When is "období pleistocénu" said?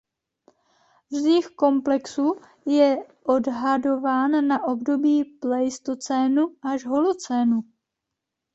4.63-6.55